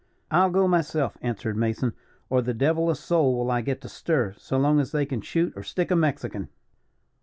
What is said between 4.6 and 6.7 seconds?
as they can shoot or stick a Mexican.